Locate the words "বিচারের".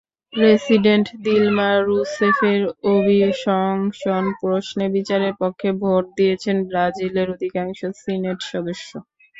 4.95-5.33